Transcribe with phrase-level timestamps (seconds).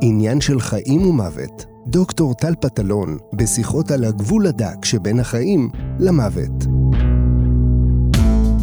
[0.00, 1.66] עניין של חיים ומוות.
[1.86, 6.77] דוקטור טל פטלון, בשיחות על הגבול הדק שבין החיים למוות.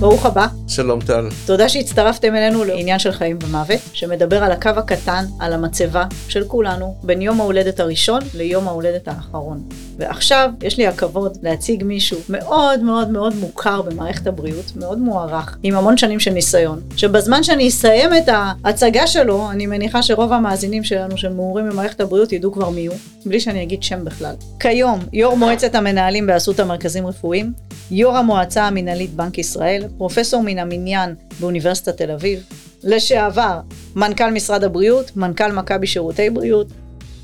[0.06, 0.48] ברוך הבא.
[0.68, 1.28] שלום טל.
[1.46, 6.96] תודה שהצטרפתם אלינו לעניין של חיים ומוות, שמדבר על הקו הקטן, על המצבה של כולנו,
[7.04, 9.64] בין יום ההולדת הראשון ליום ההולדת האחרון.
[9.98, 15.76] ועכשיו יש לי הכבוד להציג מישהו מאוד מאוד מאוד מוכר במערכת הבריאות, מאוד מוערך, עם
[15.76, 21.18] המון שנים של ניסיון, שבזמן שאני אסיים את ההצגה שלו, אני מניחה שרוב המאזינים שלנו
[21.18, 24.36] שמעורים במערכת הבריאות ידעו כבר מי הוא, בלי שאני אגיד שם בכלל.
[24.60, 27.54] כיום, יו"ר מועצת המנהלים באסותא מרכזים רפואיים,
[27.92, 32.44] יו"ר המועצה המינהלית בנק ישראל, פרופסור מן המניין באוניברסיטת תל אביב,
[32.84, 33.60] לשעבר
[33.96, 36.68] מנכ"ל משרד הבריאות, מנכ"ל מכבי שירותי בריאות,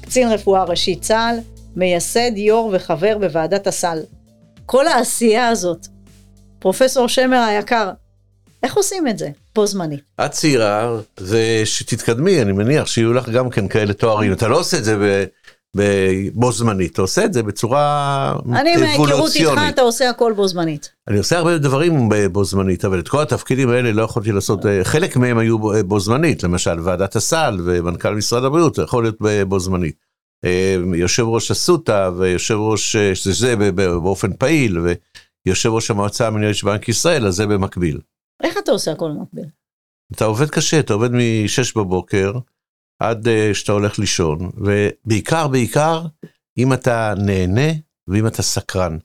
[0.01, 1.39] קצין רפואה ראשי צה"ל,
[1.75, 3.99] מייסד, יו"ר וחבר בוועדת הסל.
[4.65, 5.87] כל העשייה הזאת,
[6.59, 7.91] פרופסור שמר היקר,
[8.63, 9.29] איך עושים את זה?
[9.55, 9.99] בו זמנית.
[10.25, 14.33] את צעירה, ושתתקדמי, אני מניח שיהיו לך גם כן כאלה תוארים.
[14.33, 15.25] אתה לא עושה את זה.
[16.33, 18.61] בו זמנית, אתה עושה את זה בצורה אבולוציונית.
[18.61, 20.91] אני מהיכרות איתך אתה עושה הכל בו זמנית.
[21.07, 24.83] אני עושה הרבה דברים בו זמנית, אבל את כל התפקידים האלה לא יכולתי לעשות, אה,
[24.83, 29.59] חלק מהם היו בו זמנית, למשל ועדת הסל ומנכ"ל משרד הבריאות, זה יכול להיות בו
[29.59, 29.95] זמנית.
[30.45, 34.77] אה, יושב ראש אסותא ויושב ראש, אה, זה באופן פעיל,
[35.45, 37.99] ויושב ראש המועצה המנהלת של בנק ישראל, אז זה במקביל.
[38.43, 39.45] איך אתה עושה הכל במקביל?
[40.15, 42.33] אתה עובד קשה, אתה עובד מ-6 בבוקר.
[43.01, 46.05] עד uh, שאתה הולך לישון, ובעיקר, בעיקר,
[46.57, 47.71] אם אתה נהנה
[48.07, 48.97] ואם אתה סקרן.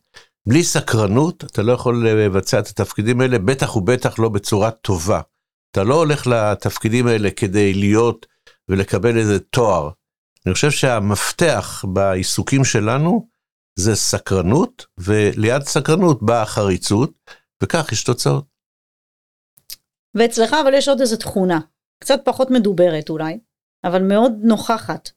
[0.48, 5.20] בלי סקרנות, אתה לא יכול לבצע את התפקידים האלה, בטח ובטח לא בצורה טובה.
[5.70, 8.26] אתה לא הולך לתפקידים האלה כדי להיות
[8.68, 9.90] ולקבל איזה תואר.
[10.46, 13.28] אני חושב שהמפתח בעיסוקים שלנו
[13.78, 17.12] זה סקרנות, וליד סקרנות באה חריצות,
[17.62, 18.44] וכך יש תוצאות.
[20.14, 21.60] ואצלך אבל יש עוד איזו תכונה,
[22.00, 23.38] קצת פחות מדוברת אולי,
[23.86, 25.10] אבל מאוד נוכחת,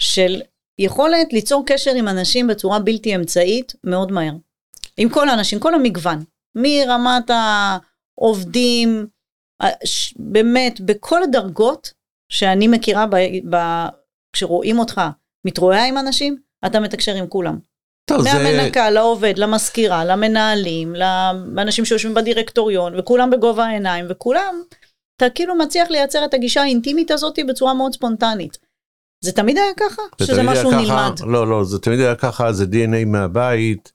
[0.00, 0.42] של
[0.78, 4.32] יכולת ליצור קשר עם אנשים בצורה בלתי אמצעית מאוד מהר.
[4.96, 6.24] עם כל האנשים, כל המגוון.
[6.54, 9.06] מרמת העובדים,
[10.16, 11.92] באמת, בכל הדרגות
[12.32, 13.16] שאני מכירה, ב,
[13.50, 13.56] ב,
[14.32, 15.00] כשרואים אותך
[15.46, 16.36] מתרועע עם אנשים,
[16.66, 17.58] אתה מתקשר עם כולם.
[18.10, 18.90] טוב, מהמנקה, זה...
[18.90, 20.94] לעובד, למזכירה, למנהלים,
[21.54, 24.62] לאנשים שיושבים בדירקטוריון, וכולם בגובה העיניים, וכולם
[25.16, 28.58] אתה כאילו מצליח לייצר את הגישה האינטימית הזאת בצורה מאוד ספונטנית.
[29.24, 30.02] זה תמיד היה ככה?
[30.22, 31.20] שזה משהו ככה, נלמד?
[31.26, 33.92] לא, לא, זה תמיד היה ככה, זה DNA מהבית,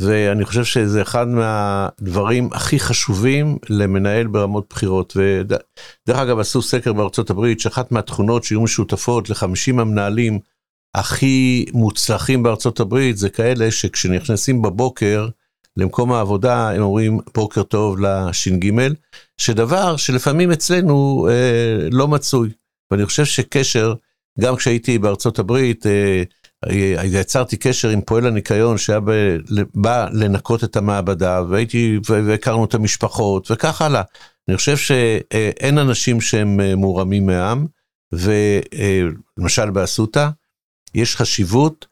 [0.00, 5.16] ואני חושב שזה אחד מהדברים הכי חשובים למנהל ברמות בחירות.
[5.16, 10.38] ודרך אגב, עשו סקר בארצות הברית, שאחת מהתכונות שיהיו משותפות ל-50 המנהלים
[10.94, 15.28] הכי מוצלחים בארצות הברית, זה כאלה שכשנכנסים בבוקר,
[15.80, 18.70] למקום העבודה, הם אומרים בוקר טוב לש"ג,
[19.38, 22.50] שדבר שלפעמים אצלנו אה, לא מצוי.
[22.90, 23.94] ואני חושב שקשר,
[24.40, 26.22] גם כשהייתי בארצות הברית, אה,
[26.70, 29.36] אה, יצרתי קשר עם פועל הניקיון שהיה ב,
[29.74, 34.02] בא לנקות את המעבדה, והייתי, והכרנו את המשפחות, וכך הלאה.
[34.48, 37.66] אני חושב שאין אנשים שהם אה, מורמים מעם,
[38.12, 40.28] ולמשל אה, באסותא,
[40.94, 41.86] יש חשיבות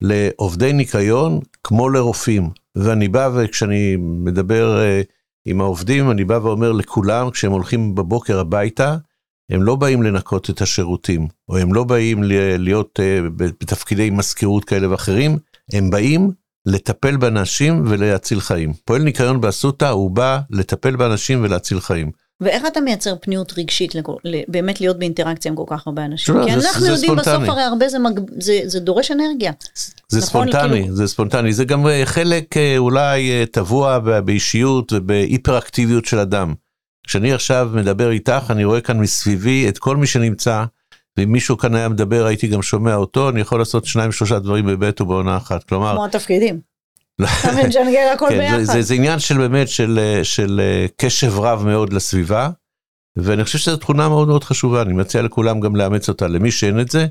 [0.00, 2.50] לעובדי ניקיון כמו לרופאים.
[2.76, 5.06] ואני בא וכשאני מדבר uh,
[5.44, 8.96] עם העובדים, אני בא ואומר לכולם, כשהם הולכים בבוקר הביתה,
[9.50, 12.22] הם לא באים לנקות את השירותים, או הם לא באים
[12.58, 15.38] להיות uh, בתפקידי מזכירות כאלה ואחרים,
[15.72, 16.30] הם באים
[16.66, 18.72] לטפל באנשים ולהציל חיים.
[18.84, 22.10] פועל ניקיון באסותא, הוא בא לטפל באנשים ולהציל חיים.
[22.40, 24.14] ואיך אתה מייצר פניות רגשית, לכל,
[24.48, 26.34] באמת להיות באינטראקציה עם כל כך הרבה אנשים?
[26.44, 27.34] כי זה, אנחנו זה יודעים ספונטני.
[27.34, 28.20] בסוף הרי הרבה זה, מג...
[28.38, 29.52] זה, זה דורש אנרגיה.
[30.08, 30.28] זה נכון?
[30.28, 30.96] ספונטני, כאילו...
[30.96, 36.54] זה ספונטני, זה גם אה, חלק אה, אולי אה, טבוע באישיות ובהיפראקטיביות של אדם.
[37.06, 40.64] כשאני עכשיו מדבר איתך, אני רואה כאן מסביבי את כל מי שנמצא,
[41.16, 44.66] ואם מישהו כאן היה מדבר, הייתי גם שומע אותו, אני יכול לעשות שניים שלושה דברים
[44.66, 45.64] בבית ובעונה אחת.
[45.64, 45.92] כלומר...
[45.94, 46.69] כמו התפקידים.
[47.24, 48.62] אתה מג'נגל הכל כן, ביחד.
[48.62, 50.60] זה, זה עניין של באמת של, של
[50.96, 52.50] קשב רב מאוד לסביבה,
[53.16, 56.28] ואני חושב שזו תכונה מאוד מאוד חשובה, אני מציע לכולם גם לאמץ אותה.
[56.28, 57.06] למי שאין את זה,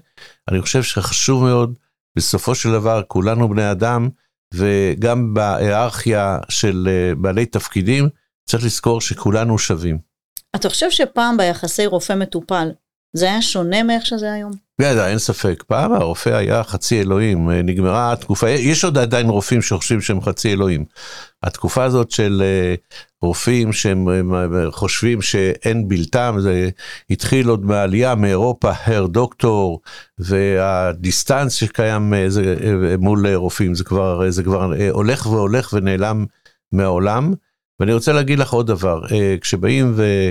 [0.51, 1.77] אני חושב שחשוב מאוד,
[2.15, 4.09] בסופו של דבר כולנו בני אדם,
[4.53, 8.09] וגם בהיררכיה של אה, בעלי תפקידים,
[8.45, 9.97] צריך לזכור שכולנו שווים.
[10.55, 12.71] אתה חושב שפעם ביחסי רופא מטופל,
[13.13, 14.51] זה היה שונה מאיך שזה היום?
[14.81, 15.63] אין ספק.
[15.67, 20.53] פעם הרופא היה חצי אלוהים, אה, נגמרה התקופה, יש עוד עדיין רופאים שחושבים שהם חצי
[20.53, 20.85] אלוהים.
[21.43, 22.75] התקופה הזאת של אה,
[23.21, 26.69] רופאים שהם אה, חושבים שאין בלתם, זה
[27.09, 29.81] התחיל עוד מהעלייה מאירופה, הר דוקטור,
[30.19, 32.55] והדיסטנס שקיים זה,
[32.99, 36.25] מול רופאים, זה כבר, זה כבר הולך והולך ונעלם
[36.71, 37.33] מהעולם.
[37.79, 39.01] ואני רוצה להגיד לך עוד דבר,
[39.41, 40.29] כשבאים ו...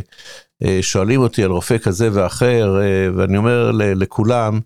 [0.64, 4.60] אה, שואלים אותי על רופא כזה ואחר, אה, ואני אומר לכולם,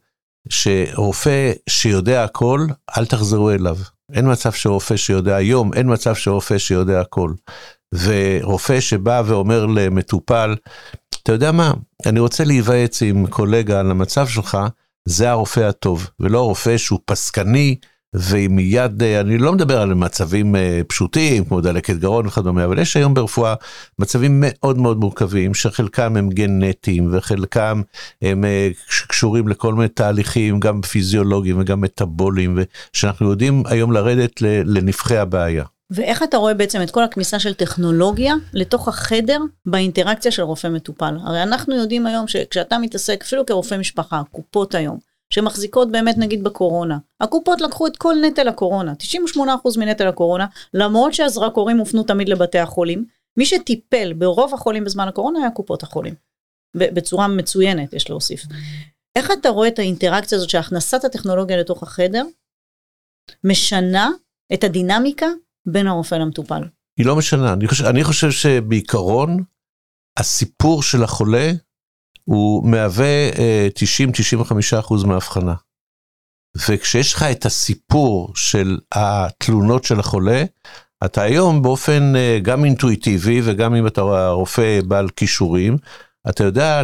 [0.49, 2.67] שרופא שיודע הכל,
[2.99, 3.77] אל תחזרו אליו.
[4.13, 7.33] אין מצב שרופא שיודע היום, אין מצב שרופא שיודע הכל.
[7.93, 10.57] ורופא שבא ואומר למטופל,
[11.23, 11.73] אתה יודע מה,
[12.07, 14.59] אני רוצה להיוועץ עם קולגה על המצב שלך,
[15.09, 17.77] זה הרופא הטוב, ולא רופא שהוא פסקני,
[18.15, 22.97] ומיד, אה, אני לא מדבר על מצבים אה, פשוטים, כמו דלקת גרון וכדומה, אבל יש
[22.97, 23.55] היום ברפואה
[23.99, 27.83] מצבים מאוד מאוד מורכבים, שחלקם הם גנטיים, וחלקם
[28.23, 28.69] הם אה,
[29.09, 32.59] קשורים לכל מיני תהליכים, גם פיזיולוגיים וגם מטאבוליים,
[32.93, 35.65] שאנחנו יודעים היום לרדת לנבחי הבעיה.
[35.91, 41.17] ואיך אתה רואה בעצם את כל הכניסה של טכנולוגיה לתוך החדר באינטראקציה של רופא מטופל?
[41.25, 46.99] הרי אנחנו יודעים היום שכשאתה מתעסק, אפילו כרופא משפחה, קופות היום, שמחזיקות באמת נגיד בקורונה.
[47.21, 48.93] הקופות לקחו את כל נטל הקורונה,
[49.37, 49.39] 98%
[49.79, 53.05] מנטל הקורונה, למרות שהזרקורים הופנו תמיד לבתי החולים.
[53.37, 56.15] מי שטיפל ברוב החולים בזמן הקורונה היה קופות החולים.
[56.77, 58.43] בצורה מצוינת, יש להוסיף.
[59.17, 62.25] איך אתה רואה את האינטראקציה הזאת שהכנסת הטכנולוגיה לתוך החדר
[63.45, 64.11] משנה
[64.55, 65.27] את הדינמיקה
[65.67, 66.63] בין הרופא למטופל?
[66.99, 69.45] היא לא משנה, אני חושב, אני חושב שבעיקרון
[70.19, 71.53] הסיפור של החולה
[72.25, 73.31] הוא מהווה
[74.89, 75.55] 90-95% מההבחנה.
[76.69, 80.45] וכשיש לך את הסיפור של התלונות של החולה,
[81.05, 85.77] אתה היום באופן אה, גם אינטואיטיבי וגם אם אתה רופא בעל כישורים,
[86.29, 86.83] אתה יודע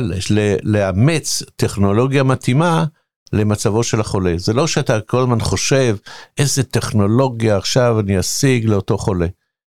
[0.62, 2.84] לאמץ טכנולוגיה מתאימה
[3.32, 4.34] למצבו של החולה.
[4.36, 5.96] זה לא שאתה כל הזמן חושב
[6.38, 9.26] איזה טכנולוגיה עכשיו אני אשיג לאותו חולה.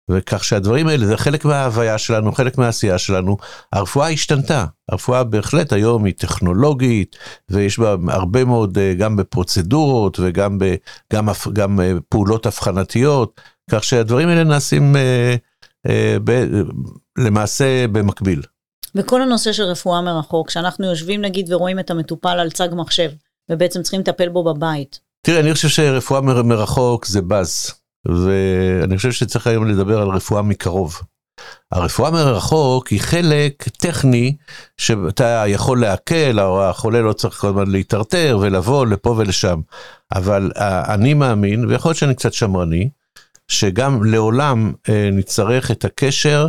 [0.10, 3.38] וכך שהדברים האלה זה חלק מההוויה שלנו, חלק מהעשייה שלנו.
[3.74, 7.16] הרפואה השתנתה, הרפואה בהחלט היום היא טכנולוגית
[7.50, 10.76] ויש בה הרבה מאוד אה, גם בפרוצדורות וגם ב,
[11.14, 13.42] גם, גם אה, פעולות אבחנתיות,
[13.72, 15.36] כך שהדברים האלה נעשים אה,
[15.90, 16.46] אה, ב,
[17.18, 18.42] למעשה במקביל.
[18.96, 23.10] וכל הנושא של רפואה מרחוק, כשאנחנו יושבים נגיד ורואים את המטופל על צג מחשב
[23.52, 25.00] ובעצם צריכים לטפל בו בבית.
[25.22, 27.83] תראה, אני חושב שרפואה מרחוק זה באז.
[28.06, 31.02] ואני חושב שצריך היום לדבר על רפואה מקרוב.
[31.72, 34.36] הרפואה מרחוק היא חלק טכני
[34.78, 39.60] שאתה יכול להקל, החולה לא צריך כל הזמן להיטרטר ולבוא לפה ולשם.
[40.16, 42.90] אבל אה, אני מאמין, ויכול להיות שאני קצת שמרני,
[43.48, 46.48] שגם לעולם אה, נצטרך את הקשר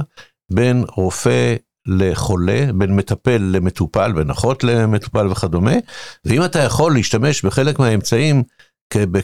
[0.52, 1.54] בין רופא
[1.86, 5.74] לחולה, בין מטפל למטופל, בין אחות למטופל וכדומה,
[6.24, 8.42] ואם אתה יכול להשתמש בחלק מהאמצעים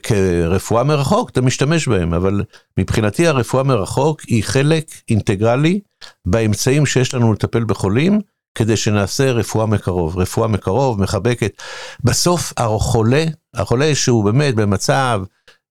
[0.02, 2.44] כרפואה מרחוק אתה משתמש בהם אבל
[2.78, 5.80] מבחינתי הרפואה מרחוק היא חלק אינטגרלי
[6.26, 8.20] באמצעים שיש לנו לטפל בחולים
[8.54, 11.62] כדי שנעשה רפואה מקרוב רפואה מקרוב מחבקת
[12.04, 13.24] בסוף החולה
[13.54, 15.22] החולה שהוא באמת במצב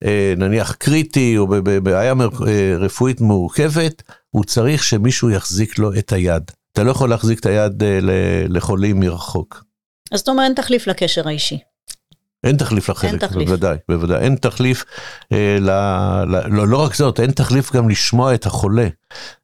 [0.04, 2.14] אה, נניח קריטי או בבעיה
[2.48, 7.46] אה, רפואית מורכבת הוא צריך שמישהו יחזיק לו את היד אתה לא יכול להחזיק את
[7.46, 8.00] היד אה,
[8.50, 9.64] לחולים מרחוק.
[10.12, 11.60] אז אתה אומר אין תחליף לקשר האישי.
[12.44, 13.50] אין תחליף לחלק, אין תחליף.
[13.50, 14.86] בוודאי, בוודאי, אין תחליף,
[15.32, 15.70] אה, ל,
[16.28, 18.88] ל, לא, לא רק זאת, אין תחליף גם לשמוע את החולה.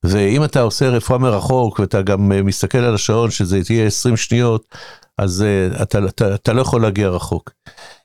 [0.04, 4.76] ואם אתה עושה רפואה מרחוק ואתה גם אה, מסתכל על השעון שזה תהיה 20 שניות,
[5.18, 7.52] אז אה, אתה, אתה, אתה לא יכול להגיע רחוק.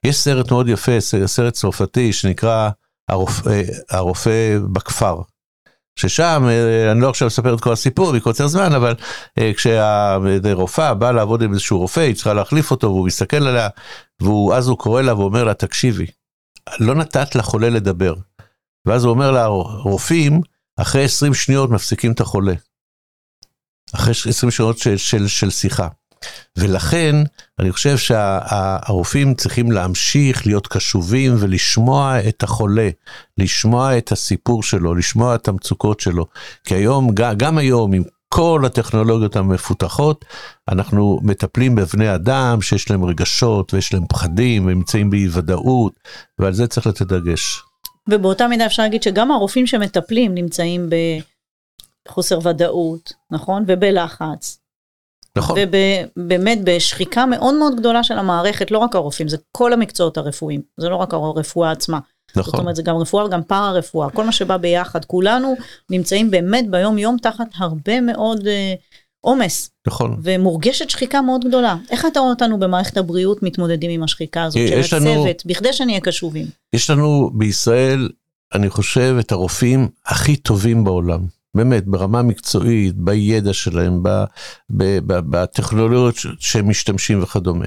[0.04, 2.70] יש סרט מאוד יפה, סרט צרפתי שנקרא
[3.10, 5.20] הרופא, אה, הרופא בכפר.
[5.96, 8.94] ששם, אה, אני לא עכשיו אספר את כל הסיפור מקוצר זמן, אבל
[9.38, 13.68] אה, כשהרופאה באה לעבוד עם איזשהו רופא, היא צריכה להחליף אותו, והוא מסתכל עליה,
[14.20, 16.06] ואז הוא קורא לה ואומר לה, תקשיבי,
[16.80, 18.14] לא נתת לחולה לדבר.
[18.86, 20.40] ואז הוא אומר לה, רופאים,
[20.76, 22.54] אחרי 20 שניות מפסיקים את החולה.
[23.94, 25.88] אחרי 20 שניות של, של, של שיחה.
[26.56, 27.16] ולכן
[27.58, 32.88] אני חושב שהרופאים צריכים להמשיך להיות קשובים ולשמוע את החולה,
[33.38, 36.26] לשמוע את הסיפור שלו, לשמוע את המצוקות שלו.
[36.64, 38.02] כי היום, גם היום, עם
[38.34, 40.24] כל הטכנולוגיות המפותחות,
[40.68, 45.92] אנחנו מטפלים בבני אדם שיש להם רגשות ויש להם פחדים ונמצאים באי ודאות,
[46.38, 47.62] ועל זה צריך לתת דגש.
[48.08, 50.88] ובאותה מידה אפשר להגיד שגם הרופאים שמטפלים נמצאים
[52.08, 53.64] בחוסר ודאות, נכון?
[53.66, 54.60] ובלחץ.
[55.36, 55.58] נכון.
[56.16, 60.88] ובאמת בשחיקה מאוד מאוד גדולה של המערכת, לא רק הרופאים, זה כל המקצועות הרפואיים, זה
[60.88, 61.98] לא רק הרפואה עצמה.
[62.36, 62.52] נכון.
[62.52, 65.56] זאת אומרת, זה גם רפואה, גם פארה רפואה, כל מה שבא ביחד, כולנו
[65.90, 68.74] נמצאים באמת ביום יום תחת הרבה מאוד אה,
[69.20, 69.66] עומס.
[69.66, 70.20] uh, נכון.
[70.22, 71.76] ומורגשת שחיקה מאוד גדולה.
[71.90, 76.00] איך אתה רואה אותנו במערכת הבריאות מתמודדים עם השחיקה הזאת של הצוות, לנו, בכדי שנהיה
[76.00, 76.46] קשובים?
[76.72, 78.08] יש לנו בישראל,
[78.54, 81.20] אני חושב, את הרופאים הכי טובים בעולם.
[81.54, 84.02] באמת, ברמה מקצועית, בידע שלהם,
[84.70, 87.66] בטכנולוגיות שהם משתמשים וכדומה.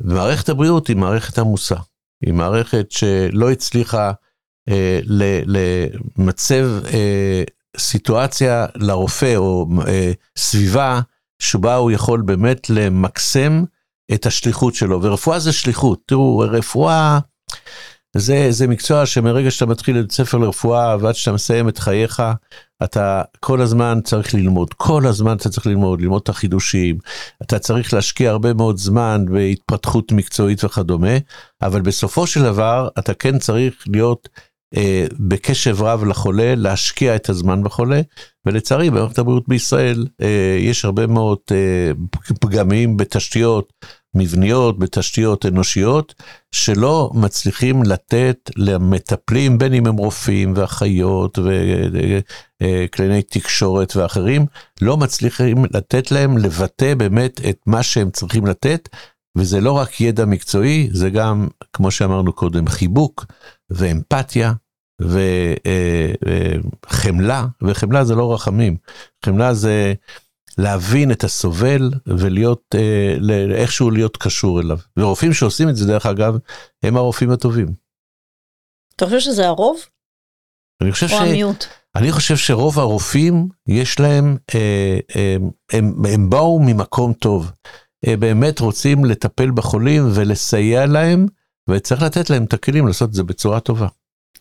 [0.00, 1.76] מערכת הבריאות היא מערכת עמוסה,
[2.22, 4.12] היא מערכת שלא הצליחה
[4.68, 5.00] אה,
[5.46, 7.42] למצב אה,
[7.76, 11.00] סיטואציה לרופא או אה, סביבה
[11.38, 13.64] שבה הוא יכול באמת למקסם
[14.14, 16.00] את השליחות שלו, ורפואה זה שליחות.
[16.06, 17.18] תראו, רפואה
[18.16, 22.22] זה, זה מקצוע שמרגע שאתה מתחיל את ספר לרפואה ועד שאתה מסיים את חייך,
[22.84, 26.98] אתה כל הזמן צריך ללמוד, כל הזמן אתה צריך ללמוד, ללמוד את החידושים,
[27.42, 31.16] אתה צריך להשקיע הרבה מאוד זמן בהתפתחות מקצועית וכדומה,
[31.62, 34.28] אבל בסופו של דבר אתה כן צריך להיות
[34.76, 38.00] אה, בקשב רב לחולה, להשקיע את הזמן בחולה,
[38.46, 41.90] ולצערי במערכת הבריאות בישראל אה, יש הרבה מאוד אה,
[42.40, 43.72] פגמים בתשתיות
[44.14, 46.14] מבניות, בתשתיות אנושיות,
[46.52, 51.38] שלא מצליחים לתת למטפלים, בין אם הם רופאים ואחיות
[52.62, 54.46] וקלינאי תקשורת ואחרים,
[54.80, 58.88] לא מצליחים לתת להם לבטא באמת את מה שהם צריכים לתת,
[59.38, 63.26] וזה לא רק ידע מקצועי, זה גם, כמו שאמרנו קודם, חיבוק
[63.70, 64.52] ואמפתיה
[66.86, 68.76] וחמלה, וחמלה זה לא רחמים,
[69.24, 69.94] חמלה זה
[70.58, 73.16] להבין את הסובל ולהיות, אה,
[73.54, 74.78] איכשהו להיות קשור אליו.
[74.96, 76.38] ורופאים שעושים את זה, דרך אגב,
[76.82, 77.74] הם הרופאים הטובים.
[78.96, 79.76] אתה חושב שזה הרוב?
[80.82, 81.20] אני חושב או ש...
[81.20, 81.64] המיעוט?
[81.96, 85.36] אני חושב שרוב הרופאים, יש להם, אה, אה,
[85.72, 87.52] הם, הם באו ממקום טוב.
[88.06, 91.26] הם באמת רוצים לטפל בחולים ולסייע להם,
[91.70, 93.86] וצריך לתת להם את הכלים לעשות את זה בצורה טובה.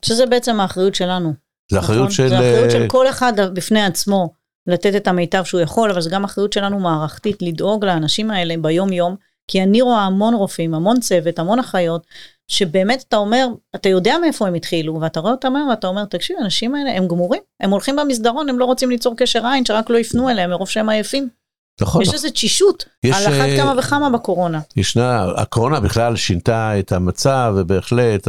[0.06, 1.34] שזה בעצם האחריות שלנו.
[1.72, 2.12] זה אחריות נכון?
[2.12, 2.30] של...
[2.30, 4.34] זה אחריות של אה, כל אחד בפני עצמו,
[4.68, 8.94] לתת את המיטב שהוא יכול, אבל זה גם אחריות שלנו מערכתית, לדאוג לאנשים האלה ביום
[8.94, 9.16] יום,
[9.48, 12.08] כי אני רואה המון רופאים, המון צוות, המון אחיות,
[12.48, 16.38] שבאמת אתה אומר, אתה יודע מאיפה הם התחילו, ואתה רואה אותם היום ואתה אומר, תקשיב,
[16.40, 19.98] האנשים האלה הם גמורים, הם הולכים במסדרון, הם לא רוצים ליצור קשר עין, שרק לא
[19.98, 21.41] יפנו אליהם מרוב שהם עייפים.
[21.82, 24.60] נכון, יש איזו תשישות, יש, על אחת אה, כמה וכמה בקורונה.
[24.76, 28.28] ישנה, הקורונה בכלל שינתה את המצב, ובהחלט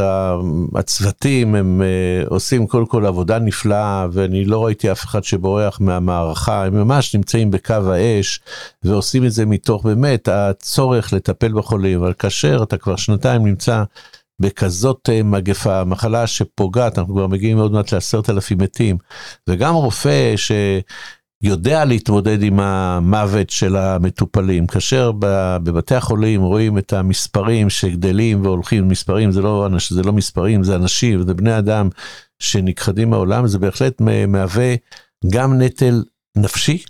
[0.74, 6.64] הצוותים הם אה, עושים קודם כל עבודה נפלאה, ואני לא ראיתי אף אחד שבורח מהמערכה,
[6.64, 8.40] הם ממש נמצאים בקו האש,
[8.82, 13.82] ועושים את זה מתוך באמת הצורך לטפל בחולים, אבל כאשר אתה כבר שנתיים נמצא
[14.40, 18.96] בכזאת אה, מגפה, מחלה שפוגעת, אנחנו כבר מגיעים עוד מעט לעשרת אלפים מתים,
[19.48, 20.52] וגם רופא ש...
[21.42, 24.66] יודע להתמודד עם המוות של המטופלים.
[24.66, 25.10] כאשר
[25.62, 31.26] בבתי החולים רואים את המספרים שגדלים והולכים, מספרים זה לא, זה לא מספרים, זה אנשים,
[31.26, 31.88] זה בני אדם
[32.38, 34.74] שנכחדים מהעולם, זה בהחלט מהווה
[35.32, 36.02] גם נטל
[36.36, 36.82] נפשי,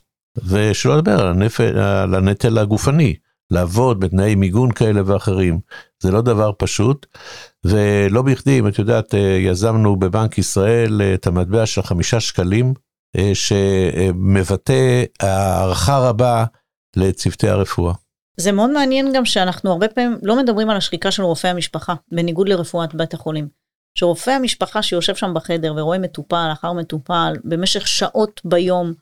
[0.47, 1.61] ושלא לדבר על, הנפ...
[1.61, 3.15] על הנטל הגופני.
[3.51, 5.61] לעבוד בתנאי מיגון כאלה ואחרים,
[6.03, 7.07] זה לא דבר פשוט,
[7.65, 12.75] ולא בכדי, אם את יודעת, יזמנו בבנק ישראל את המטבע של חמישה שקלים,
[13.35, 16.45] שמבטא הערכה רבה
[16.97, 17.95] לצוותי הרפואה.
[18.37, 22.49] זה מאוד מעניין גם שאנחנו הרבה פעמים לא מדברים על השחיקה של רופאי המשפחה, בניגוד
[22.49, 23.49] לרפואת בית החולים.
[23.99, 28.93] שרופא המשפחה שיושב שם בחדר ורואה מטופל אחר מטופל במשך שעות ביום,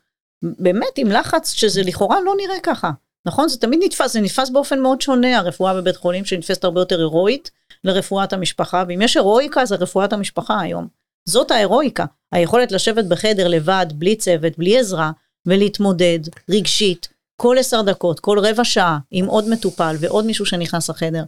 [0.42, 2.90] באמת עם לחץ שזה לכאורה לא נראה ככה.
[3.26, 3.48] נכון?
[3.48, 7.50] זה תמיד נתפס, זה נתפס באופן מאוד שונה, הרפואה בבית חולים שנתפסת הרבה יותר הירואית
[7.84, 10.99] לרפואת המשפחה, ואם יש הירואיקה זה רפואת המשפחה היום.
[11.28, 15.10] זאת ההירואיקה, היכולת לשבת בחדר לבד, בלי צוות, בלי עזרה,
[15.46, 16.18] ולהתמודד
[16.50, 21.24] רגשית, כל עשר דקות, כל רבע שעה, עם עוד מטופל ועוד מישהו שנכנס לחדר.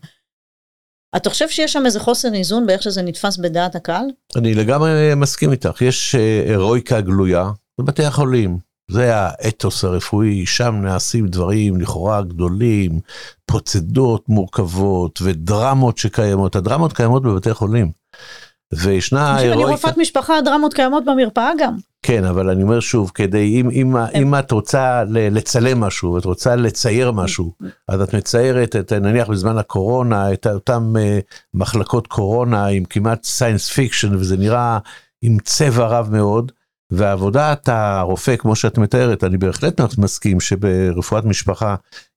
[1.16, 4.04] אתה חושב שיש שם איזה חוסר איזון באיך שזה נתפס בדעת הקהל?
[4.36, 8.58] אני לגמרי מסכים איתך, יש אה, הירואיקה גלויה בבתי החולים.
[8.90, 13.00] זה האתוס הרפואי, שם נעשים דברים לכאורה גדולים,
[13.46, 16.56] פרוצדורות מורכבות ודרמות שקיימות.
[16.56, 17.92] הדרמות קיימות בבתי חולים.
[18.72, 19.70] וישנה תקשיב, אני הירואיקה...
[19.72, 21.76] רופאת משפחה, הדרמות קיימות במרפאה גם.
[22.02, 26.56] כן, אבל אני אומר שוב, כדי, אם, אם, אם את רוצה לצלם משהו, את רוצה
[26.56, 27.52] לצייר משהו,
[27.88, 33.68] אז את מציירת, את, נניח בזמן הקורונה, את אותם uh, מחלקות קורונה עם כמעט science
[33.68, 34.78] fiction, וזה נראה
[35.22, 36.52] עם צבע רב מאוד,
[36.90, 41.74] ועבודת הרופא, כמו שאת מתארת, אני בהחלט מסכים שברפואת משפחה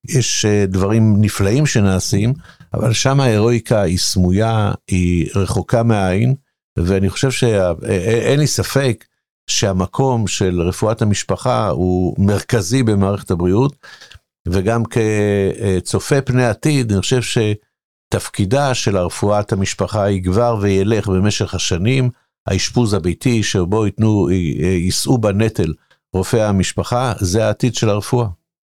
[0.10, 2.34] יש uh, דברים נפלאים שנעשים,
[2.74, 6.36] אבל שם ההירואיקה היא סמויה, היא רחוקה מהעין,
[6.80, 9.06] ואני חושב שאין לי ספק
[9.50, 13.76] שהמקום של רפואת המשפחה הוא מרכזי במערכת הבריאות,
[14.48, 22.10] וגם כצופה פני עתיד, אני חושב שתפקידה של הרפואת המשפחה יגבר וילך במשך השנים,
[22.48, 25.74] האשפוז הביתי שבו ייתנו, יישאו בנטל
[26.14, 28.28] רופאי המשפחה, זה העתיד של הרפואה.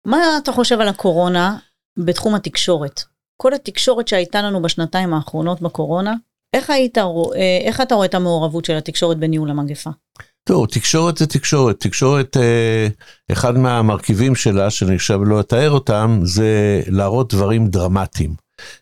[0.07, 1.57] מה אתה חושב על הקורונה
[1.97, 3.03] בתחום התקשורת?
[3.41, 6.13] כל התקשורת שהייתה לנו בשנתיים האחרונות בקורונה,
[6.53, 9.89] איך, היית רואה, איך אתה רואה את המעורבות של התקשורת בניהול המגפה?
[10.43, 11.79] טוב, תקשורת זה תקשורת.
[11.79, 12.87] תקשורת, אה,
[13.31, 18.35] אחד מהמרכיבים שלה, שאני עכשיו לא אתאר אותם, זה להראות דברים דרמטיים.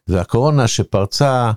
[0.08, 1.52] והקורונה שפרצה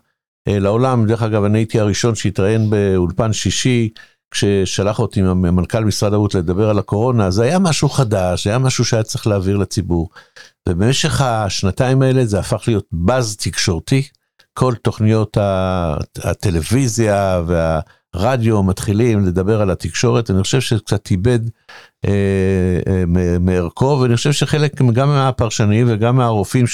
[0.49, 3.89] אה, לעולם, דרך אגב, אני הייתי הראשון שהתראיין באולפן שישי,
[4.31, 8.85] כששלח אותי מנכ"ל משרד הבריאות לדבר על הקורונה, זה היה משהו חדש, זה היה משהו
[8.85, 10.11] שהיה צריך להעביר לציבור.
[10.69, 14.03] ובמשך השנתיים האלה זה הפך להיות באז תקשורתי.
[14.55, 15.37] כל תוכניות
[16.23, 21.39] הטלוויזיה והרדיו מתחילים לדבר על התקשורת, אני חושב שזה קצת איבד
[22.05, 23.05] אה, אה,
[23.41, 26.65] מערכו, ואני חושב שחלק גם מהפרשנים וגם מהרופאים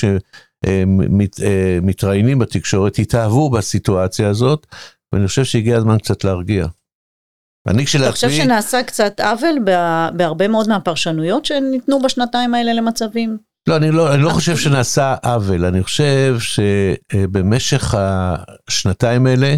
[0.66, 4.66] שמתראיינים אה, בתקשורת התאהבו בסיטואציה הזאת,
[5.12, 6.66] ואני חושב שהגיע הזמן קצת להרגיע.
[7.66, 8.08] אני כשלעצמי...
[8.08, 9.58] אתה חושב שנעשה קצת עוול
[10.16, 13.49] בהרבה מאוד מהפרשנויות שניתנו בשנתיים האלה למצבים?
[13.66, 19.56] לא, אני לא, אני לא חושב שנעשה עוול, אני חושב שבמשך השנתיים האלה,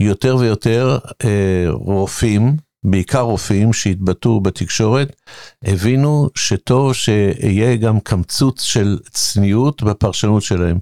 [0.00, 5.16] יותר ויותר אה, רופאים, בעיקר רופאים שהתבטאו בתקשורת,
[5.64, 10.78] הבינו שטוב שיהיה גם קמצוץ של צניעות בפרשנות שלהם.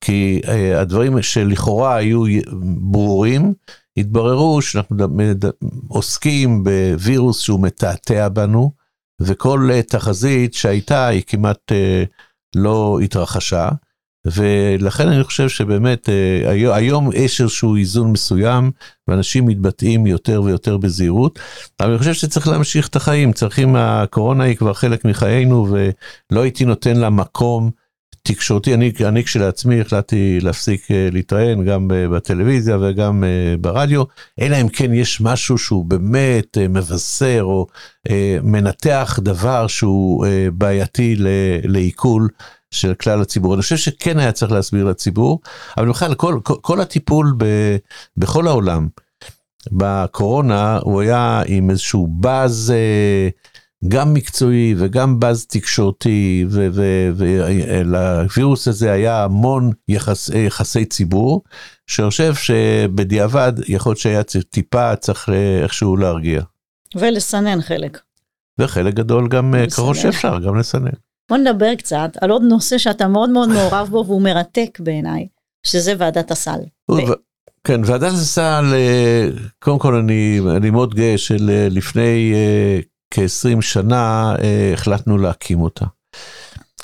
[0.00, 2.22] כי אה, הדברים שלכאורה היו
[2.80, 3.54] ברורים,
[3.96, 4.96] התבררו שאנחנו
[5.88, 8.72] עוסקים בווירוס שהוא מתעתע בנו,
[9.20, 12.04] וכל אה, תחזית שהייתה היא כמעט אה,
[12.56, 13.68] לא התרחשה.
[14.26, 18.70] ולכן אני חושב שבאמת אה, היום יש איזשהו איזון מסוים
[19.08, 21.38] ואנשים מתבטאים יותר ויותר בזהירות
[21.80, 26.64] אבל אני חושב שצריך להמשיך את החיים צריכים הקורונה היא כבר חלק מחיינו ולא הייתי
[26.64, 27.70] נותן לה מקום
[28.26, 34.04] תקשורתי, אני, אני כשלעצמי החלטתי להפסיק אה, להתראיין גם בטלוויזיה וגם אה, ברדיו,
[34.40, 37.66] אלא אם כן יש משהו שהוא באמת אה, מבשר או
[38.42, 41.16] מנתח דבר שהוא בעייתי
[41.64, 42.28] לעיכול
[42.70, 43.54] של כלל הציבור.
[43.54, 45.40] אני חושב שכן היה צריך להסביר לציבור,
[45.76, 47.44] אבל בכלל כל, כל, כל הטיפול ב,
[48.16, 48.88] בכל העולם
[49.72, 52.72] בקורונה הוא היה עם איזשהו באז
[53.88, 56.46] גם מקצועי וגם באז תקשורתי,
[57.16, 61.42] ולווירוס הזה היה המון יחס, יחסי ציבור,
[61.86, 65.28] שאני חושב שבדיעבד יכול להיות שהיה טיפה צריך
[65.62, 66.42] איכשהו להרגיע.
[66.96, 68.00] ולסנן חלק.
[68.58, 70.90] וחלק גדול גם אה, ככל שאפשר, גם לסנן.
[71.28, 75.26] בוא נדבר קצת על עוד נושא שאתה מאוד מאוד מעורב בו והוא מרתק בעיניי,
[75.66, 76.60] שזה ועדת הסל.
[77.64, 82.80] כן, ועדת הסל, אה, קודם כל אני, אני מאוד גאה שלפני אה,
[83.14, 85.84] כ-20 שנה אה, החלטנו להקים אותה.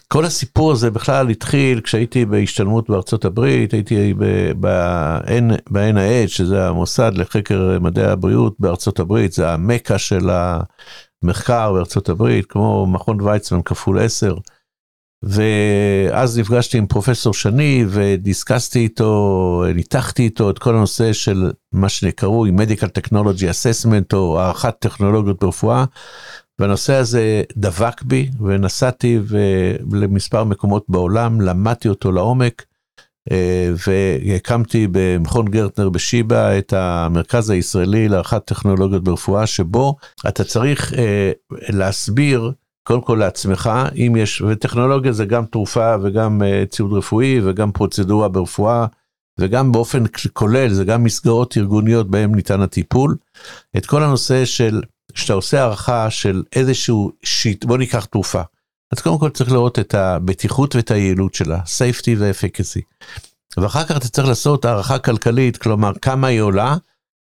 [0.08, 4.14] כל הסיפור הזה בכלל התחיל כשהייתי בהשתלמות בארצות הברית, הייתי
[4.60, 10.30] ב-NIH, שזה המוסד לחקר מדעי הבריאות בארצות הברית, זה המקה של
[11.22, 14.34] המחקר בארצות הברית, כמו מכון ויצמן כפול 10.
[15.22, 22.50] ואז נפגשתי עם פרופסור שני ודיסקסתי איתו, ניתחתי איתו את כל הנושא של מה שקרוי
[22.50, 25.84] Medical Technology Assessment או הערכת טכנולוגיות ברפואה.
[26.58, 29.18] והנושא הזה דבק בי ונסעתי
[29.92, 32.64] למספר מקומות בעולם, למדתי אותו לעומק
[33.30, 39.96] אה, והקמתי במכון גרטנר בשיבא את המרכז הישראלי להערכת טכנולוגיות ברפואה שבו
[40.28, 41.32] אתה צריך אה,
[41.68, 47.72] להסביר קודם כל לעצמך, אם יש, וטכנולוגיה זה גם תרופה וגם uh, ציוד רפואי וגם
[47.72, 48.86] פרוצדורה ברפואה
[49.40, 53.16] וגם באופן כולל זה גם מסגרות ארגוניות בהם ניתן הטיפול.
[53.76, 54.82] את כל הנושא של
[55.14, 58.42] שאתה עושה הערכה של איזשהו שיט, בוא ניקח תרופה.
[58.92, 63.06] אז קודם כל צריך לראות את הבטיחות ואת היעילות שלה, safety ו-efficacy.
[63.56, 66.76] ואחר כך אתה צריך לעשות הערכה כלכלית, כלומר כמה היא עולה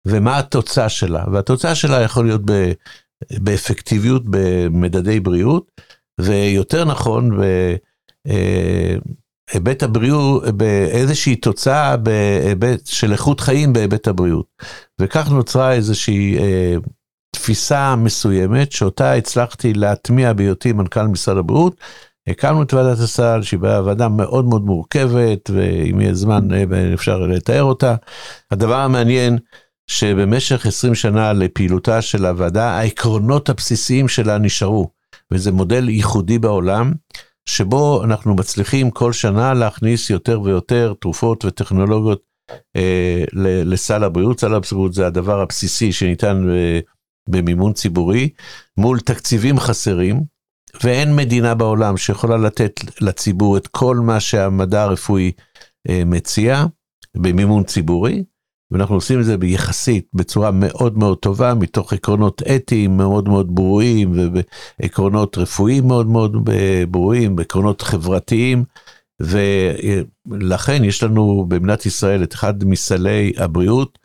[0.07, 1.25] ומה התוצאה שלה.
[1.33, 2.73] והתוצאה שלה יכול להיות ב...
[3.33, 5.81] באפקטיביות במדדי בריאות,
[6.21, 7.41] ויותר נכון
[9.53, 14.47] בהיבט הבריאות, באיזושהי תוצאה בהיבט של איכות חיים בהיבט הבריאות.
[15.01, 16.75] וכך נוצרה איזושהי אה,
[17.31, 21.77] תפיסה מסוימת שאותה הצלחתי להטמיע בהיותי מנכ"ל משרד הבריאות.
[22.27, 27.63] הקמנו את ועדת הסל שהיא ועדה מאוד מאוד מורכבת ואם יהיה זמן אה, אפשר לתאר
[27.63, 27.95] אותה.
[28.51, 29.39] הדבר המעניין
[29.87, 34.91] שבמשך 20 שנה לפעילותה של הוועדה, העקרונות הבסיסיים שלה נשארו,
[35.33, 36.93] וזה מודל ייחודי בעולם,
[37.49, 42.23] שבו אנחנו מצליחים כל שנה להכניס יותר ויותר תרופות וטכנולוגיות
[42.77, 43.25] אה,
[43.65, 44.41] לסל הבריאות.
[44.41, 46.81] סל הבריאות זה הדבר הבסיסי שניתן אה,
[47.29, 48.29] במימון ציבורי,
[48.77, 50.23] מול תקציבים חסרים,
[50.83, 55.33] ואין מדינה בעולם שיכולה לתת לציבור את כל מה שהמדע הרפואי
[55.89, 56.65] אה, מציע
[57.17, 58.25] במימון ציבורי.
[58.71, 64.13] ואנחנו עושים את זה ביחסית בצורה מאוד מאוד טובה מתוך עקרונות אתיים מאוד מאוד ברורים
[64.81, 66.33] ועקרונות רפואיים מאוד מאוד
[66.91, 68.65] ברורים, עקרונות חברתיים.
[69.21, 73.99] ולכן יש לנו במדינת ישראל את אחד מסלי הבריאות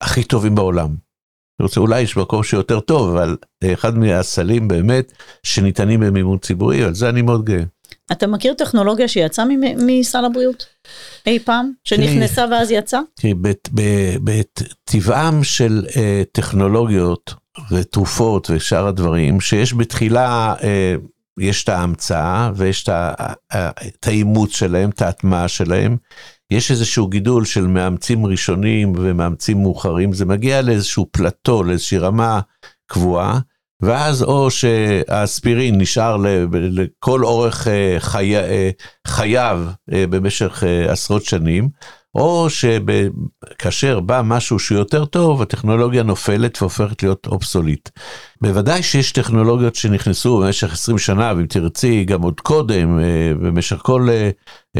[0.00, 0.86] הכי טובים בעולם.
[0.88, 6.94] אני רוצה, אולי יש מקום שיותר טוב, אבל אחד מהסלים באמת שניתנים במימון ציבורי, על
[6.94, 7.62] זה אני מאוד גאה.
[8.12, 9.44] אתה מכיר טכנולוגיה שיצאה
[9.76, 10.66] מסל הבריאות
[11.26, 11.72] אי פעם?
[11.84, 13.00] שנכנסה ואז יצאה?
[13.14, 13.34] תראי,
[14.24, 17.34] בטבעם של אה, טכנולוגיות
[17.70, 20.94] ותרופות ושאר הדברים, שיש בתחילה, אה,
[21.40, 25.96] יש את ההמצאה ויש את האימוץ שלהם, את ההטמעה שלהם.
[26.50, 32.40] יש איזשהו גידול של מאמצים ראשונים ומאמצים מאוחרים, זה מגיע לאיזשהו פלטו, לאיזושהי רמה
[32.86, 33.38] קבועה,
[33.82, 36.16] ואז או שהאספירין נשאר
[36.52, 38.36] לכל אורך אה, חי...
[38.36, 38.70] אה,
[39.06, 41.68] חייו אה, במשך עשרות שנים,
[42.14, 47.90] או שכאשר בא משהו שהוא יותר טוב, הטכנולוגיה נופלת והופכת להיות אובסולית.
[48.40, 52.98] בוודאי שיש טכנולוגיות שנכנסו במשך 20 שנה, ואם תרצי, גם עוד קודם,
[53.40, 54.08] במשך כל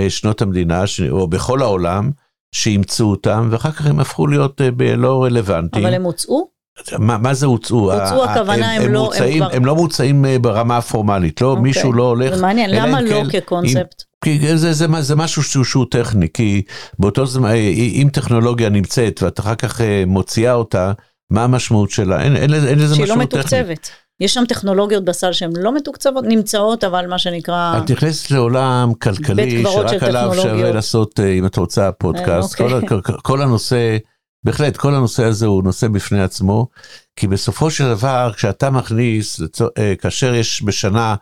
[0.08, 2.10] שנות המדינה, או בכל העולם,
[2.54, 4.60] שאימצו אותם, ואחר כך הם הפכו להיות
[4.96, 5.86] לא רלוונטיים.
[5.86, 6.59] אבל הם הוצאו?
[6.98, 7.92] מה, מה זה הוצאו?
[7.92, 9.56] הוצאו הכוונה הם, הם, הם לא, מוצאים, הם, כבר...
[9.56, 11.50] הם לא מוצאים אה, ברמה הפורמלית, לא, okay.
[11.50, 11.62] אוקיי.
[11.62, 12.34] מישהו לא הולך.
[12.34, 14.02] זה מעניין, למה לא כן, כקונספט?
[14.24, 16.62] כי זה, זה, זה, זה משהו שהוא, שהוא טכני, כי
[16.98, 17.54] באותו זמן, אה,
[18.02, 20.92] אם טכנולוגיה נמצאת ואת אחר כך אה, מוציאה אותה,
[21.30, 22.22] מה המשמעות שלה?
[22.22, 22.96] אין, אין, אין לזה משהו טכני.
[22.96, 23.90] שהיא לא מתוקצבת.
[24.20, 27.78] יש שם טכנולוגיות בסל שהן לא מתוקצבות, נמצאות, אבל מה שנקרא...
[27.78, 32.60] את נכנסת לעולם כלכלי, שרק עליו שווה לעשות, אם את רוצה, פודקאסט.
[32.60, 32.88] אוקיי.
[32.88, 33.96] כל, כל הנושא
[34.44, 36.68] בהחלט, כל הנושא הזה הוא נושא בפני עצמו,
[37.16, 39.40] כי בסופו של דבר, כשאתה מכניס,
[39.78, 41.14] אה, כאשר יש בשנה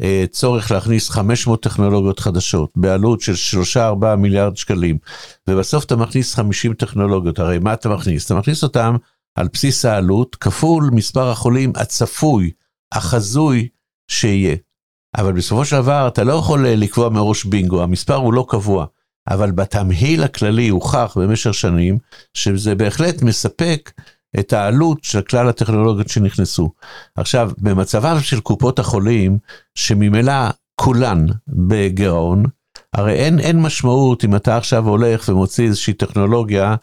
[0.00, 3.34] אה, צורך להכניס 500 טכנולוגיות חדשות בעלות של
[3.76, 4.98] 3-4 מיליארד שקלים,
[5.48, 8.26] ובסוף אתה מכניס 50 טכנולוגיות, הרי מה אתה מכניס?
[8.26, 8.96] אתה מכניס אותם
[9.34, 12.50] על בסיס העלות כפול מספר החולים הצפוי,
[12.92, 13.68] החזוי
[14.10, 14.56] שיהיה.
[15.16, 18.86] אבל בסופו של דבר אתה לא יכול אה, לקבוע מראש בינגו, המספר הוא לא קבוע.
[19.30, 21.98] אבל בתמהיל הכללי הוכח במשך שנים
[22.34, 23.92] שזה בהחלט מספק
[24.40, 26.70] את העלות של כלל הטכנולוגיות שנכנסו.
[27.16, 29.38] עכשיו, במצבם של קופות החולים,
[29.74, 32.44] שממילא כולן בגירעון,
[32.92, 36.76] הרי אין, אין משמעות אם אתה עכשיו הולך ומוציא איזושהי טכנולוגיה,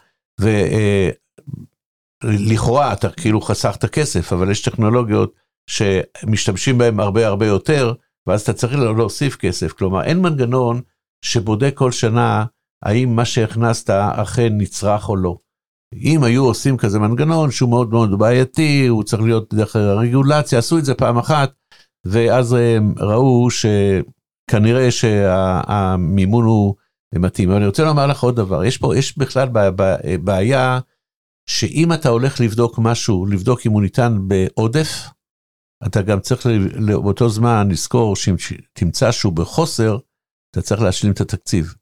[2.24, 5.34] ולכאורה אה, אתה כאילו חסכת כסף, אבל יש טכנולוגיות
[5.70, 7.92] שמשתמשים בהן הרבה הרבה יותר,
[8.26, 9.72] ואז אתה צריך להוסיף כסף.
[9.72, 10.80] כלומר, אין מנגנון
[11.24, 12.44] שבודק כל שנה
[12.84, 15.38] האם מה שהכנסת אכן נצרך או לא.
[15.94, 20.78] אם היו עושים כזה מנגנון שהוא מאוד מאוד בעייתי, הוא צריך להיות דרך הרגולציה, עשו
[20.78, 21.52] את זה פעם אחת,
[22.06, 26.74] ואז הם ראו שכנראה שהמימון הוא
[27.14, 27.48] מתאים.
[27.48, 29.48] אבל אני רוצה לומר לך עוד דבר, יש פה, יש בכלל
[30.24, 30.80] בעיה
[31.50, 35.08] שאם אתה הולך לבדוק משהו, לבדוק אם הוא ניתן בעודף,
[35.86, 36.46] אתה גם צריך
[36.86, 38.34] באותו זמן לזכור שאם
[38.72, 39.98] תמצא שהוא בחוסר,
[40.50, 41.74] אתה צריך להשלים את התקציב.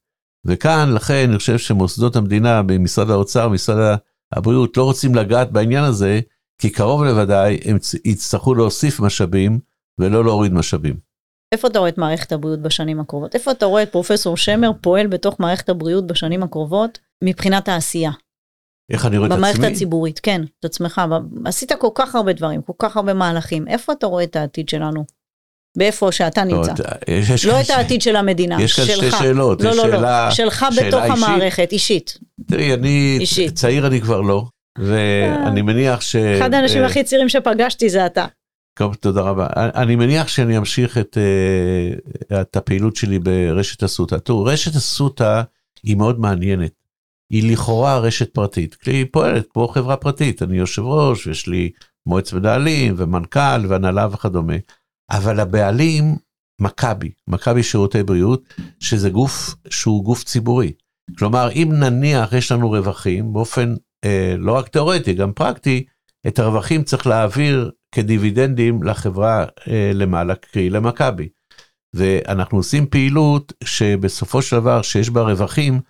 [0.46, 3.98] וכאן, לכן, אני חושב שמוסדות המדינה, במשרד האוצר, משרד
[4.33, 6.20] הבריאות, לא רוצים לגעת בעניין הזה,
[6.61, 9.59] כי קרוב לוודאי הם יצטרכו להוסיף משאבים
[9.98, 10.96] ולא להוריד משאבים.
[11.52, 13.35] איפה אתה רואה את מערכת הבריאות בשנים הקרובות?
[13.35, 18.11] איפה אתה רואה את פרופסור שמר פועל בתוך מערכת הבריאות בשנים הקרובות מבחינת העשייה?
[18.92, 19.42] איך אני רואה את עצמי?
[19.42, 21.00] במערכת הציבורית, כן, את עצמך.
[21.44, 23.68] עשית כל כך הרבה דברים, כל כך הרבה מהלכים.
[23.68, 25.05] איפה אתה רואה את העתיד שלנו?
[25.76, 26.72] באיפה שאתה לא, נמצא.
[27.48, 29.62] לא את העתיד של המדינה, יש כאן שתי שאלות.
[29.62, 32.18] לא, לא, לא, שלך בתוך המערכת, אישית.
[32.46, 33.18] תראי, אני,
[33.54, 34.44] צעיר אני כבר לא,
[34.78, 36.16] ואני מניח ש...
[36.16, 38.26] אחד האנשים הכי צעירים שפגשתי זה אתה.
[38.78, 39.46] טוב, תודה רבה.
[39.56, 41.18] אני מניח שאני אמשיך את,
[42.32, 44.16] אה, את הפעילות שלי ברשת אסותא.
[44.16, 45.42] תראו, רשת אסותא
[45.82, 46.72] היא מאוד מעניינת.
[47.30, 50.42] היא לכאורה רשת פרטית, כי היא פועלת כמו חברה פרטית.
[50.42, 51.70] אני יושב ראש, יש לי
[52.06, 54.54] מועצת מנהלים ומנכ"ל והנהלה וכדומה.
[55.11, 56.16] אבל הבעלים,
[56.61, 60.73] מכבי, מכבי שירותי בריאות, שזה גוף שהוא גוף ציבורי.
[61.19, 65.85] כלומר, אם נניח יש לנו רווחים, באופן אה, לא רק תיאורטי, גם פרקטי,
[66.27, 71.29] את הרווחים צריך להעביר כדיבידנדים לחברה אה, למעלה, קרי למכבי.
[71.95, 75.81] ואנחנו עושים פעילות שבסופו של דבר, שיש בה רווחים,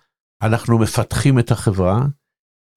[0.41, 2.05] אנחנו מפתחים את החברה,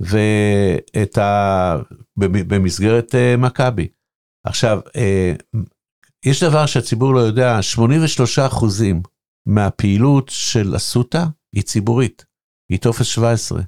[0.00, 1.76] ואת ה...
[2.16, 3.88] במסגרת אה, מכבי.
[4.46, 5.34] עכשיו, אה,
[6.24, 9.02] יש דבר שהציבור לא יודע, 83 אחוזים
[9.46, 12.24] מהפעילות של אסותא היא ציבורית,
[12.70, 13.62] היא טופס 17.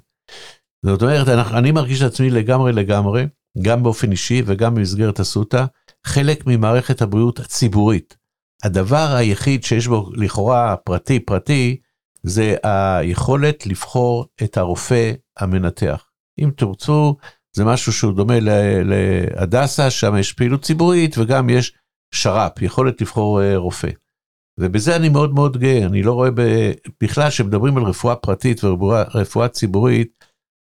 [0.85, 3.25] זאת אומרת, אני מרגיש את עצמי לגמרי לגמרי,
[3.61, 5.65] גם באופן אישי וגם במסגרת אסותא,
[6.05, 8.17] חלק ממערכת הבריאות הציבורית.
[8.63, 11.77] הדבר היחיד שיש בו לכאורה פרטי פרטי,
[12.23, 16.05] זה היכולת לבחור את הרופא המנתח.
[16.39, 17.15] אם תרצו,
[17.55, 18.35] זה משהו שהוא דומה
[18.83, 21.73] להדסה, שם יש פעילות ציבורית וגם יש
[22.13, 23.89] שר"פ, יכולת לבחור אה, רופא.
[24.59, 26.29] ובזה אני מאוד מאוד גאה, אני לא רואה
[27.03, 30.25] בכלל שמדברים על רפואה פרטית ורפואה ציבורית,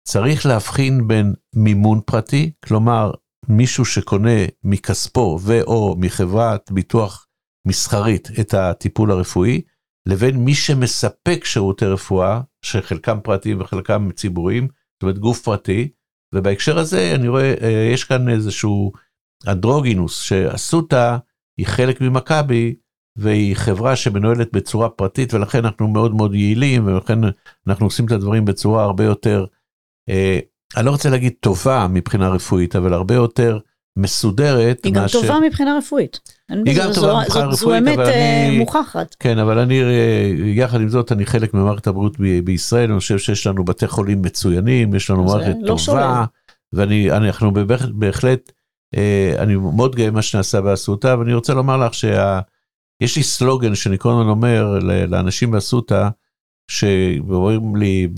[0.09, 3.11] צריך להבחין בין מימון פרטי, כלומר
[3.49, 7.27] מישהו שקונה מכספו ו/או מחברת ביטוח
[7.67, 9.63] מסחרית את הטיפול הרפואי,
[10.09, 15.89] לבין מי שמספק שירותי רפואה, שחלקם פרטיים וחלקם ציבוריים, זאת אומרת גוף פרטי,
[16.35, 18.93] ובהקשר הזה אני רואה, אה, יש כאן איזשהו
[19.49, 21.17] אנדרוגינוס, שאסותא
[21.59, 22.75] היא חלק ממכבי,
[23.17, 27.19] והיא חברה שמנוהלת בצורה פרטית ולכן אנחנו מאוד מאוד יעילים ולכן
[27.67, 29.45] אנחנו עושים את הדברים בצורה הרבה יותר,
[30.09, 30.39] אה,
[30.77, 33.59] אני לא רוצה להגיד טובה מבחינה רפואית, אבל הרבה יותר
[33.99, 34.85] מסודרת.
[34.85, 36.21] היא גם טובה מבחינה רפואית.
[36.49, 38.59] היא גם טובה מבחינה רפואית, זו אמת אני...
[38.59, 39.17] מוכחת.
[39.19, 43.47] כן, אבל אני, אה, יחד עם זאת, אני חלק ממערכת הבריאות בישראל, אני חושב שיש
[43.47, 46.25] לנו בתי חולים מצוינים, יש לנו מערכת לא טובה, שולל.
[46.73, 48.64] ואני, אנחנו בהחלט, בהחלט, אה,
[49.39, 54.11] אני מאוד גאה מה שנעשה באסותא, ואני רוצה לומר לך שיש לי סלוגן שאני כל
[54.11, 54.79] הזמן אומר
[55.09, 56.09] לאנשים באסותא,
[56.71, 58.09] שאומרים לי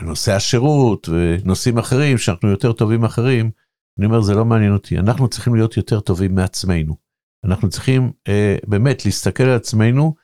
[0.00, 3.50] בנושא השירות ונושאים אחרים, שאנחנו יותר טובים מאחרים,
[3.98, 6.96] אני אומר, זה לא מעניין אותי, אנחנו צריכים להיות יותר טובים מעצמנו.
[7.44, 10.14] אנחנו צריכים אה, באמת להסתכל על עצמנו,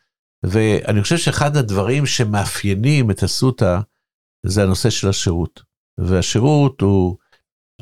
[0.43, 3.81] ואני חושב שאחד הדברים שמאפיינים את אסותא
[4.47, 5.63] זה הנושא של השירות.
[5.99, 7.17] והשירות הוא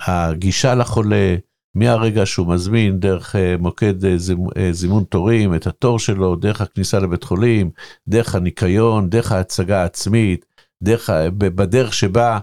[0.00, 1.36] הגישה לחולה
[1.74, 4.16] מהרגע שהוא מזמין דרך אה, מוקד אה,
[4.56, 7.70] אה, זימון תורים, את התור שלו, דרך הכניסה לבית חולים,
[8.08, 10.44] דרך הניקיון, דרך ההצגה העצמית,
[10.82, 12.38] דרך, בדרך שבה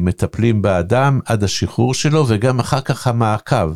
[0.00, 3.72] מטפלים באדם עד השחרור שלו, וגם אחר כך המעקב.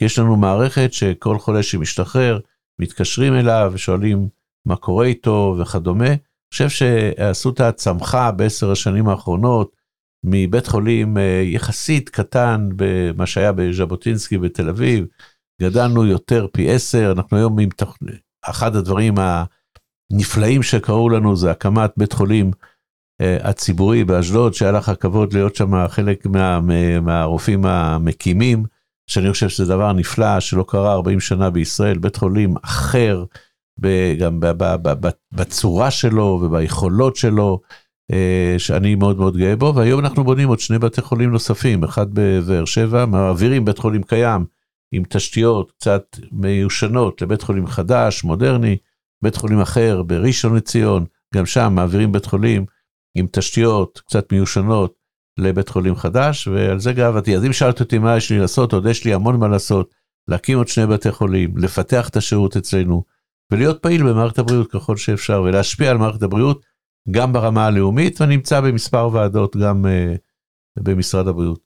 [0.00, 2.38] יש לנו מערכת שכל חולה שמשתחרר,
[2.78, 4.28] מתקשרים אליו ושואלים
[4.66, 6.06] מה קורה איתו וכדומה.
[6.06, 6.16] אני
[6.52, 9.76] חושב שאסותא צמחה בעשר השנים האחרונות
[10.24, 15.06] מבית חולים אה, יחסית קטן במה שהיה בז'בוטינסקי בתל אביב,
[15.62, 19.14] גדלנו יותר פי עשר, אנחנו היום עם תוכנית, אחד הדברים
[20.12, 22.50] הנפלאים שקרו לנו זה הקמת בית חולים
[23.20, 28.64] אה, הציבורי באשדוד, שהיה לך הכבוד להיות שם חלק מה, מה, מהרופאים המקימים,
[29.10, 33.24] שאני חושב שזה דבר נפלא שלא קרה 40 שנה בישראל, בית חולים אחר,
[34.18, 34.40] גם
[35.32, 37.60] בצורה שלו וביכולות שלו,
[38.58, 42.64] שאני מאוד מאוד גאה בו, והיום אנחנו בונים עוד שני בתי חולים נוספים, אחד בבאר
[42.64, 44.44] שבע, מעבירים בית חולים קיים
[44.92, 48.76] עם תשתיות קצת מיושנות לבית חולים חדש, מודרני,
[49.22, 52.64] בית חולים אחר בראשון לציון, גם שם מעבירים בית חולים
[53.14, 54.94] עם תשתיות קצת מיושנות
[55.38, 57.36] לבית חולים חדש, ועל זה גאוותי.
[57.36, 59.94] אז אם שאלת אותי מה יש לי לעשות, עוד יש לי המון מה לעשות,
[60.28, 63.02] להקים עוד שני בתי חולים, לפתח את השירות אצלנו,
[63.52, 66.62] ולהיות פעיל במערכת הבריאות ככל שאפשר, ולהשפיע על מערכת הבריאות
[67.10, 70.18] גם ברמה הלאומית, ואני נמצא במספר ועדות גם uh,
[70.82, 71.60] במשרד הבריאות.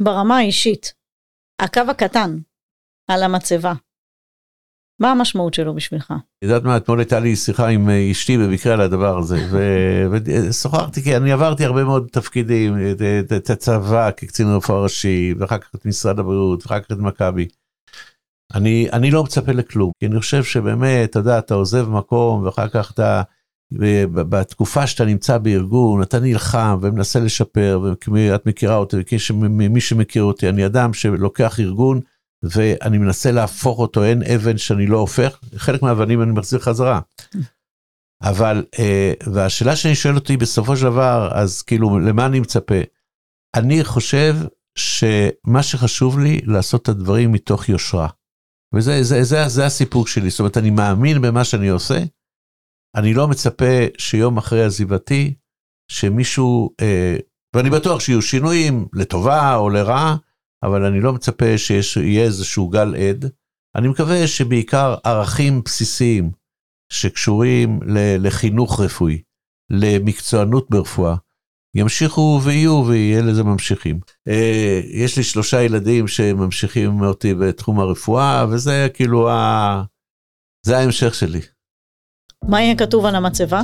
[0.00, 0.94] ברמה האישית,
[1.62, 2.38] הקו הקטן
[3.10, 3.72] על המצבה,
[5.00, 6.14] מה המשמעות שלו בשבילך?
[6.44, 9.36] יודעת מה, אתמול הייתה לי שיחה עם אה, אשתי במקרה על הדבר הזה,
[10.50, 15.58] ושוחחתי, כי אני עברתי הרבה מאוד תפקידים, את- את- את הצבא כקצין רפואה ראשי, ואחר
[15.58, 17.48] כך את משרד הבריאות, ואחר כך את מכבי.
[18.54, 22.68] אני, אני לא מצפה לכלום, כי אני חושב שבאמת, אתה יודע, אתה עוזב מקום, ואחר
[22.68, 23.22] כך אתה,
[24.12, 27.80] בתקופה שאתה נמצא בארגון, אתה נלחם ומנסה לשפר,
[28.12, 28.96] ואת מכירה אותי,
[29.50, 32.00] מי שמכיר אותי, אני אדם שלוקח ארגון,
[32.42, 37.00] ואני מנסה להפוך אותו, אין אבן שאני לא הופך, חלק מהאבנים אני מחזיר חזרה.
[38.22, 42.80] אבל, אה, והשאלה שאני שואל אותי בסופו של דבר, אז כאילו, למה אני מצפה?
[43.54, 44.36] אני חושב
[44.78, 48.08] שמה שחשוב לי, לעשות את הדברים מתוך יושרה.
[48.74, 51.98] וזה זה, זה, זה הסיפור שלי, זאת אומרת, אני מאמין במה שאני עושה,
[52.96, 55.34] אני לא מצפה שיום אחרי עזיבתי,
[55.90, 57.16] שמישהו, אה,
[57.56, 60.16] ואני בטוח שיהיו שינויים לטובה או לרעה,
[60.62, 63.30] אבל אני לא מצפה שיהיה איזשהו גל עד.
[63.76, 66.30] אני מקווה שבעיקר ערכים בסיסיים
[66.92, 67.80] שקשורים
[68.18, 69.22] לחינוך רפואי,
[69.70, 71.16] למקצוענות ברפואה,
[71.76, 74.00] ימשיכו ויהיו ויהיה לזה ממשיכים.
[74.28, 79.84] אה, יש לי שלושה ילדים שממשיכים אותי בתחום הרפואה, וזה כאילו ה...
[80.66, 81.40] זה ההמשך שלי.
[82.48, 83.62] מה יהיה כתוב על המצבה?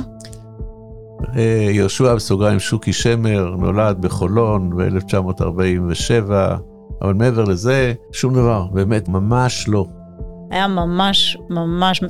[1.37, 6.31] אה, יהושע בסוגריים שוקי שמר נולד בחולון ב-1947,
[7.01, 9.85] אבל מעבר לזה, שום דבר, באמת, ממש לא.
[10.49, 12.01] היה ממש ממש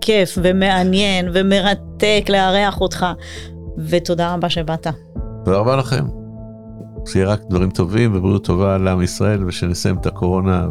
[0.00, 3.06] כיף ומעניין ומרתק לארח אותך,
[3.88, 4.86] ותודה רבה שבאת.
[5.44, 6.04] תודה רבה לכם.
[7.06, 10.66] שיהיה רק דברים טובים ובריאות טובה לעם ישראל, ושנסיים את הקורונה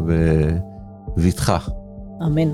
[1.16, 1.58] בבטחה.
[2.26, 2.50] אמן.